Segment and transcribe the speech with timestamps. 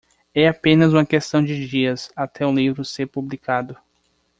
[0.33, 3.77] É apenas uma questão de dias até o livro ser publicado.